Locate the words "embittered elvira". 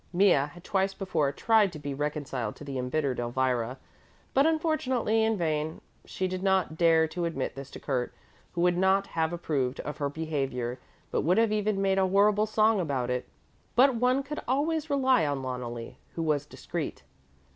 2.79-3.77